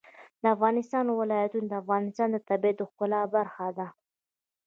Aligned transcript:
د 0.41 0.43
افغانستان 0.55 1.05
ولايتونه 1.09 1.67
د 1.67 1.73
افغانستان 1.83 2.27
د 2.31 2.37
طبیعت 2.49 2.75
د 2.79 2.81
ښکلا 2.89 3.21
برخه 3.35 3.67
ده. 3.77 3.87